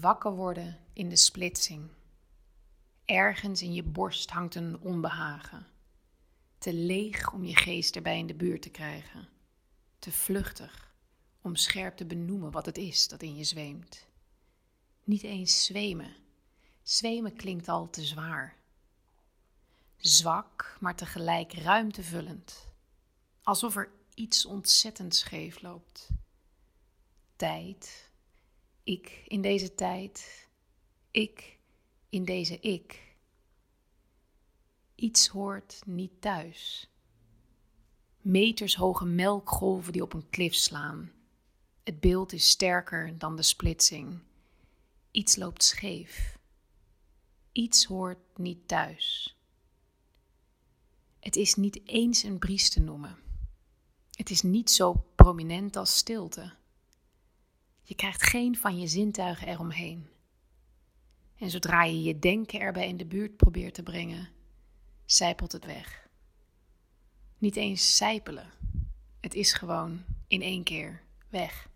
wakker 0.00 0.32
worden 0.32 0.78
in 0.92 1.08
de 1.08 1.16
splitsing. 1.16 1.90
Ergens 3.04 3.62
in 3.62 3.72
je 3.72 3.82
borst 3.82 4.30
hangt 4.30 4.54
een 4.54 4.80
onbehagen. 4.80 5.66
Te 6.58 6.72
leeg 6.72 7.32
om 7.32 7.44
je 7.44 7.56
geest 7.56 7.96
erbij 7.96 8.18
in 8.18 8.26
de 8.26 8.34
buurt 8.34 8.62
te 8.62 8.70
krijgen. 8.70 9.28
Te 9.98 10.12
vluchtig 10.12 10.94
om 11.40 11.56
scherp 11.56 11.96
te 11.96 12.06
benoemen 12.06 12.50
wat 12.50 12.66
het 12.66 12.78
is 12.78 13.08
dat 13.08 13.22
in 13.22 13.36
je 13.36 13.44
zweemt. 13.44 14.06
Niet 15.04 15.22
eens 15.22 15.64
zwemen. 15.64 16.16
Zwemen 16.82 17.36
klinkt 17.36 17.68
al 17.68 17.90
te 17.90 18.04
zwaar. 18.04 18.56
Zwak, 19.96 20.76
maar 20.80 20.96
tegelijk 20.96 21.52
ruimtevullend. 21.52 22.68
Alsof 23.42 23.76
er 23.76 23.90
iets 24.14 24.46
ontzettend 24.46 25.14
scheef 25.14 25.62
loopt. 25.62 26.08
Tijd. 27.36 28.10
Ik 28.86 29.22
in 29.28 29.40
deze 29.40 29.74
tijd. 29.74 30.48
Ik 31.10 31.58
in 32.08 32.24
deze 32.24 32.60
ik. 32.60 33.16
Iets 34.94 35.28
hoort 35.28 35.82
niet 35.86 36.20
thuis. 36.20 36.90
Metershoge 38.20 39.04
melkgolven 39.04 39.92
die 39.92 40.02
op 40.02 40.12
een 40.12 40.28
klif 40.30 40.54
slaan. 40.54 41.12
Het 41.82 42.00
beeld 42.00 42.32
is 42.32 42.48
sterker 42.48 43.18
dan 43.18 43.36
de 43.36 43.42
splitsing. 43.42 44.18
Iets 45.10 45.36
loopt 45.36 45.62
scheef. 45.62 46.38
Iets 47.52 47.84
hoort 47.84 48.38
niet 48.38 48.68
thuis. 48.68 49.36
Het 51.20 51.36
is 51.36 51.54
niet 51.54 51.80
eens 51.88 52.22
een 52.22 52.38
bries 52.38 52.70
te 52.70 52.80
noemen. 52.80 53.18
Het 54.10 54.30
is 54.30 54.42
niet 54.42 54.70
zo 54.70 55.04
prominent 55.14 55.76
als 55.76 55.96
stilte. 55.96 56.54
Je 57.88 57.94
krijgt 57.94 58.22
geen 58.22 58.56
van 58.56 58.78
je 58.78 58.86
zintuigen 58.86 59.48
eromheen. 59.48 60.08
En 61.38 61.50
zodra 61.50 61.84
je 61.84 62.02
je 62.02 62.18
denken 62.18 62.60
erbij 62.60 62.88
in 62.88 62.96
de 62.96 63.06
buurt 63.06 63.36
probeert 63.36 63.74
te 63.74 63.82
brengen, 63.82 64.28
zijpelt 65.04 65.52
het 65.52 65.64
weg. 65.64 66.08
Niet 67.38 67.56
eens 67.56 67.96
zijpelen. 67.96 68.50
Het 69.20 69.34
is 69.34 69.52
gewoon 69.52 70.04
in 70.26 70.42
één 70.42 70.62
keer 70.62 71.02
weg. 71.28 71.68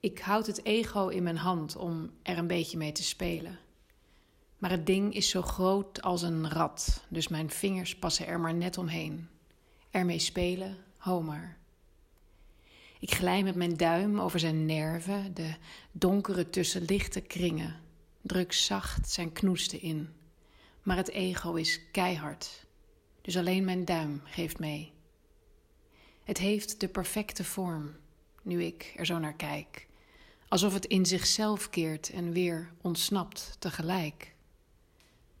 Ik 0.00 0.18
houd 0.18 0.46
het 0.46 0.64
ego 0.64 1.08
in 1.08 1.22
mijn 1.22 1.36
hand 1.36 1.76
om 1.76 2.10
er 2.22 2.38
een 2.38 2.46
beetje 2.46 2.76
mee 2.76 2.92
te 2.92 3.02
spelen. 3.02 3.58
Maar 4.58 4.70
het 4.70 4.86
ding 4.86 5.14
is 5.14 5.28
zo 5.28 5.42
groot 5.42 6.02
als 6.02 6.22
een 6.22 6.50
rat, 6.50 7.04
dus 7.08 7.28
mijn 7.28 7.50
vingers 7.50 7.98
passen 7.98 8.26
er 8.26 8.40
maar 8.40 8.54
net 8.54 8.78
omheen. 8.78 9.28
Ermee 9.90 10.18
spelen, 10.18 10.76
homer. 10.96 11.56
Ik 13.00 13.14
glij 13.14 13.42
met 13.42 13.54
mijn 13.54 13.76
duim 13.76 14.20
over 14.20 14.40
zijn 14.40 14.66
nerven, 14.66 15.34
de 15.34 15.54
donkere 15.92 16.50
tussen 16.50 16.82
lichte 16.82 17.20
kringen. 17.20 17.80
Druk 18.20 18.52
zacht 18.52 19.10
zijn 19.10 19.32
knoesten 19.32 19.80
in. 19.80 20.08
Maar 20.82 20.96
het 20.96 21.10
ego 21.10 21.54
is 21.54 21.90
keihard, 21.90 22.66
dus 23.20 23.36
alleen 23.36 23.64
mijn 23.64 23.84
duim 23.84 24.20
geeft 24.24 24.58
mee. 24.58 24.92
Het 26.24 26.38
heeft 26.38 26.80
de 26.80 26.88
perfecte 26.88 27.44
vorm, 27.44 27.96
nu 28.42 28.62
ik 28.62 28.92
er 28.96 29.06
zo 29.06 29.18
naar 29.18 29.36
kijk, 29.36 29.86
alsof 30.48 30.72
het 30.72 30.84
in 30.84 31.06
zichzelf 31.06 31.70
keert 31.70 32.10
en 32.10 32.32
weer 32.32 32.72
ontsnapt 32.80 33.56
tegelijk. 33.58 34.34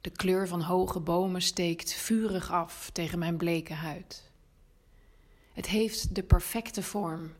De 0.00 0.10
kleur 0.10 0.48
van 0.48 0.62
hoge 0.62 1.00
bomen 1.00 1.42
steekt 1.42 1.92
vurig 1.92 2.50
af 2.50 2.90
tegen 2.92 3.18
mijn 3.18 3.36
bleke 3.36 3.74
huid. 3.74 4.29
Het 5.52 5.66
heeft 5.66 6.14
de 6.14 6.22
perfecte 6.22 6.82
vorm, 6.82 7.32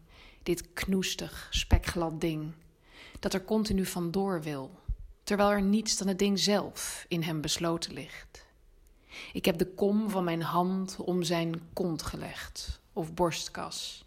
dit 0.43 0.73
knoestig, 0.73 1.49
spekglad 1.51 2.21
ding, 2.21 2.53
dat 3.19 3.35
er 3.35 3.45
continu 3.45 3.87
vandoor 3.87 4.43
wil, 4.43 4.79
terwijl 5.23 5.51
er 5.51 5.63
niets 5.63 5.97
dan 5.97 6.09
het 6.09 6.19
ding 6.19 6.39
zelf 6.39 7.05
in 7.09 7.23
hem 7.23 7.41
besloten 7.41 7.93
ligt. 7.93 8.47
Ik 9.33 9.45
heb 9.45 9.59
de 9.59 9.67
kom 9.67 10.11
van 10.11 10.25
mijn 10.25 10.43
hand 10.43 10.97
om 10.97 11.23
zijn 11.23 11.61
kont 11.73 12.03
gelegd, 12.03 12.81
of 12.93 13.15
borstkas. 13.15 14.05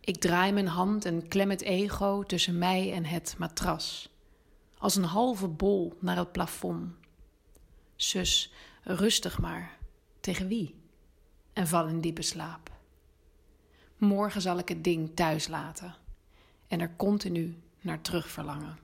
Ik 0.00 0.16
draai 0.20 0.52
mijn 0.52 0.66
hand 0.68 1.04
en 1.04 1.28
klem 1.28 1.50
het 1.50 1.62
ego 1.62 2.22
tussen 2.22 2.58
mij 2.58 2.92
en 2.92 3.04
het 3.04 3.34
matras 3.38 4.12
als 4.82 4.96
een 4.96 5.04
halve 5.04 5.48
bol 5.48 5.92
naar 6.00 6.16
het 6.16 6.32
plafond. 6.32 6.94
Zus, 7.96 8.52
rustig 8.82 9.38
maar. 9.38 9.78
Tegen 10.20 10.48
wie? 10.48 10.81
En 11.52 11.66
val 11.66 11.86
in 11.86 12.00
diepe 12.00 12.22
slaap. 12.22 12.70
Morgen 13.96 14.40
zal 14.40 14.58
ik 14.58 14.68
het 14.68 14.84
ding 14.84 15.16
thuis 15.16 15.48
laten 15.48 15.94
en 16.68 16.80
er 16.80 16.96
continu 16.96 17.62
naar 17.80 18.00
terug 18.00 18.28
verlangen. 18.28 18.78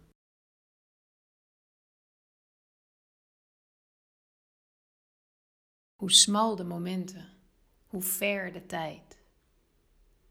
Hoe 5.97 6.13
smal 6.13 6.57
de 6.57 6.65
momenten, 6.65 7.29
hoe 7.87 8.03
ver 8.03 8.53
de 8.53 8.67
tijd. 8.67 9.19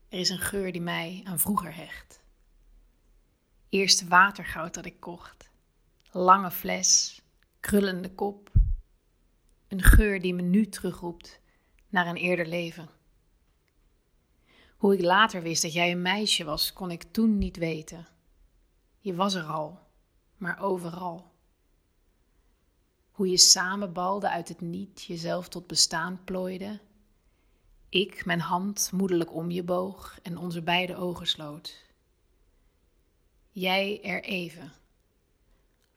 Er 0.09 0.19
is 0.19 0.29
een 0.29 0.39
geur 0.39 0.71
die 0.71 0.81
mij 0.81 1.21
aan 1.23 1.39
vroeger 1.39 1.75
hecht. 1.75 2.21
Eerste 3.69 4.07
watergoud 4.07 4.73
dat 4.73 4.85
ik 4.85 4.99
kocht 4.99 5.47
lange 6.17 6.51
fles, 6.51 7.21
krullende 7.59 8.11
kop. 8.11 8.51
Een 9.67 9.81
geur 9.81 10.21
die 10.21 10.33
me 10.33 10.41
nu 10.41 10.69
terugroept 10.69 11.39
naar 11.89 12.07
een 12.07 12.15
eerder 12.15 12.45
leven. 12.45 12.89
Hoe 14.77 14.93
ik 14.93 15.01
later 15.01 15.41
wist 15.41 15.61
dat 15.61 15.73
jij 15.73 15.91
een 15.91 16.01
meisje 16.01 16.43
was, 16.43 16.73
kon 16.73 16.91
ik 16.91 17.03
toen 17.03 17.37
niet 17.37 17.57
weten. 17.57 18.07
Je 18.99 19.15
was 19.15 19.33
er 19.33 19.43
al, 19.43 19.79
maar 20.37 20.59
overal. 20.59 21.31
Hoe 23.11 23.29
je 23.29 23.37
samenbalde 23.37 24.29
uit 24.29 24.47
het 24.47 24.61
niet, 24.61 25.03
jezelf 25.03 25.47
tot 25.47 25.67
bestaan 25.67 26.23
plooide. 26.23 26.79
Ik 27.89 28.25
mijn 28.25 28.41
hand 28.41 28.89
moedelijk 28.93 29.33
om 29.33 29.51
je 29.51 29.63
boog 29.63 30.19
en 30.23 30.37
onze 30.37 30.61
beide 30.61 30.95
ogen 30.95 31.27
sloot. 31.27 31.85
Jij 33.51 34.03
er 34.03 34.23
even 34.23 34.73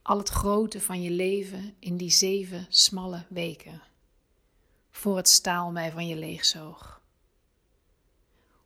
al 0.02 0.18
het 0.18 0.28
grote 0.28 0.80
van 0.80 1.02
je 1.02 1.10
leven 1.10 1.74
in 1.78 1.96
die 1.96 2.10
zeven 2.10 2.66
smalle 2.68 3.26
weken, 3.28 3.82
voor 4.90 5.16
het 5.16 5.28
staal 5.28 5.70
mij 5.70 5.92
van 5.92 6.06
je 6.06 6.16
leegzoog. 6.16 7.00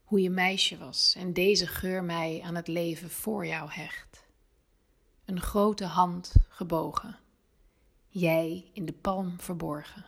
Hoe 0.05 0.21
je 0.21 0.31
meisje 0.31 0.79
was 0.79 1.15
en 1.17 1.33
deze 1.33 1.67
geur 1.67 2.05
mij 2.05 2.41
aan 2.45 2.55
het 2.55 2.69
leven 2.69 3.11
voor 3.11 3.47
jou 3.47 3.71
hecht. 3.71 4.25
Een 5.25 5.41
grote 5.41 5.85
hand 5.85 6.35
gebogen, 6.49 7.19
jij 8.09 8.71
in 8.73 8.87
de 8.87 8.93
palm 8.93 9.41
verborgen. 9.41 10.05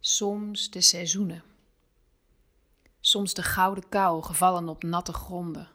Soms 0.00 0.70
de 0.70 0.80
seizoenen, 0.80 1.42
soms 3.00 3.34
de 3.34 3.42
gouden 3.42 3.88
kou 3.88 4.22
gevallen 4.22 4.68
op 4.68 4.82
natte 4.82 5.12
gronden, 5.12 5.68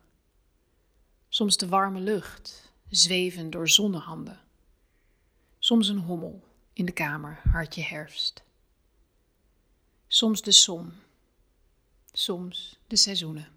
soms 1.28 1.58
de 1.58 1.68
warme 1.68 2.00
lucht 2.00 2.74
zweven 2.90 3.50
door 3.50 3.70
zonnehanden. 3.70 4.40
Soms 5.60 5.88
een 5.88 6.00
hommel 6.00 6.44
in 6.74 6.86
de 6.86 6.92
kamer, 6.92 7.42
hartje 7.52 7.82
herfst. 7.82 8.44
Soms 10.08 10.42
de 10.42 10.52
som, 10.52 10.94
soms 12.12 12.80
de 12.88 12.96
seizoenen. 12.96 13.48